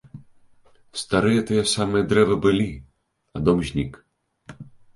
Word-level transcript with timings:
Старыя 1.01 1.43
тыя 1.49 1.63
самыя 1.73 2.03
дрэвы 2.15 2.35
былі, 2.47 2.67
а 3.35 3.45
дом 3.51 3.57
знік. 3.71 3.93